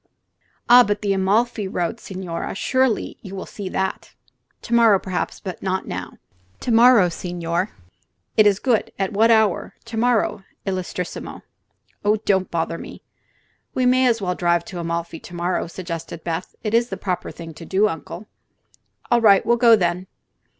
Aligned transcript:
"Ah, 0.67 0.81
but 0.83 1.03
the 1.03 1.13
Amalfi 1.13 1.67
road, 1.67 1.99
signore! 1.99 2.55
Surely 2.55 3.19
you 3.21 3.35
will 3.35 3.45
see 3.45 3.69
that." 3.69 4.15
"To 4.63 4.73
morrow, 4.73 4.97
perhaps; 4.97 5.39
not 5.61 5.87
now." 5.87 6.13
"To 6.61 6.71
morrow, 6.71 7.07
signore! 7.07 7.69
It 8.35 8.47
is 8.47 8.57
good. 8.57 8.91
At 8.97 9.13
what 9.13 9.29
hour, 9.29 9.75
to 9.85 9.97
morrow, 9.97 10.43
illustrissimo?" 10.65 11.43
"Oh, 12.03 12.15
don't 12.25 12.49
bother 12.49 12.79
me." 12.79 13.03
"We 13.75 13.85
may 13.85 14.07
as 14.07 14.23
well 14.23 14.33
drive 14.33 14.65
to 14.65 14.79
Amalfi 14.79 15.19
to 15.19 15.35
morrow," 15.35 15.67
suggested 15.67 16.23
Beth. 16.23 16.55
"It 16.63 16.73
is 16.73 16.89
the 16.89 16.97
proper 16.97 17.29
thing 17.29 17.53
to 17.53 17.63
do, 17.63 17.87
Uncle." 17.87 18.25
"All 19.11 19.21
right; 19.21 19.45
we'll 19.45 19.55
go, 19.57 19.75
then." 19.75 20.07